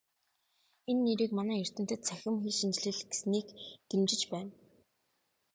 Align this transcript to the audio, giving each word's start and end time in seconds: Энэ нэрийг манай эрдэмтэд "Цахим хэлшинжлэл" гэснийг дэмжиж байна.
Энэ 0.89 1.01
нэрийг 1.05 1.31
манай 1.39 1.57
эрдэмтэд 1.63 2.01
"Цахим 2.07 2.35
хэлшинжлэл" 2.43 2.99
гэснийг 3.09 3.47
дэмжиж 3.89 4.21
байна. 4.31 4.53